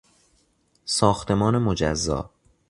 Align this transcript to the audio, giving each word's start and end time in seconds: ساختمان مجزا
ساختمان 0.85 1.57
مجزا 1.57 2.29